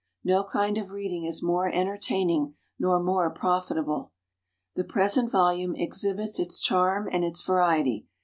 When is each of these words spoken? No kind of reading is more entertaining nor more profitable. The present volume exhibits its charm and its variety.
No 0.23 0.43
kind 0.43 0.79
of 0.79 0.89
reading 0.89 1.25
is 1.25 1.43
more 1.43 1.69
entertaining 1.71 2.55
nor 2.79 2.99
more 2.99 3.29
profitable. 3.29 4.13
The 4.73 4.83
present 4.83 5.29
volume 5.31 5.75
exhibits 5.75 6.39
its 6.39 6.59
charm 6.59 7.07
and 7.11 7.23
its 7.23 7.43
variety. 7.43 8.07